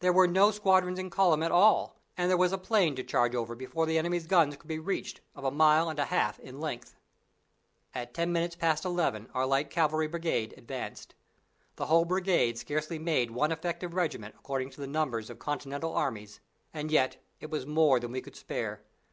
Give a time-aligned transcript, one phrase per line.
[0.00, 3.36] There were no squadrons in column at all and there was a plain to charge
[3.36, 6.58] over before the enemy's guns could be reached, of a mile and a half in
[6.58, 6.96] length!
[7.94, 11.14] At ten minutes past eleven our light cavalry brigade advanced.
[11.76, 16.40] The whole brigade scarcely made one effective regiment according to the numbers of continental armies,
[16.74, 18.82] and yet it was more than we could spare.